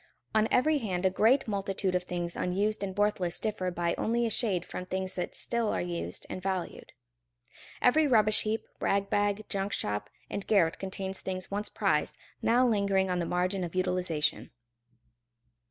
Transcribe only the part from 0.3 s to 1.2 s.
On every hand a